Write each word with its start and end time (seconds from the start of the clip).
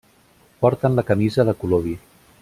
Porten 0.65 0.95
la 0.99 1.03
camisa 1.11 1.45
de 1.51 1.55
color 1.65 1.85
vi. 1.89 1.93